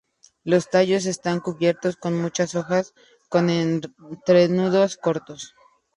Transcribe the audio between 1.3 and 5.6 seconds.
cubiertos con muchas hojas con entrenudos cortos.